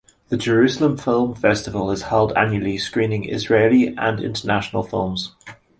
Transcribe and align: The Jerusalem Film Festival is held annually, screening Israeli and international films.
The 0.29 0.35
Jerusalem 0.37 0.97
Film 0.97 1.35
Festival 1.35 1.91
is 1.91 2.01
held 2.01 2.33
annually, 2.35 2.79
screening 2.79 3.29
Israeli 3.29 3.95
and 3.97 4.19
international 4.19 4.81
films. 4.81 5.35